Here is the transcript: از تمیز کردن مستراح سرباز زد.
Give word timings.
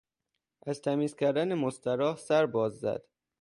از 0.65 0.81
تمیز 0.81 1.15
کردن 1.15 1.53
مستراح 1.53 2.17
سرباز 2.17 2.79
زد. 2.79 3.03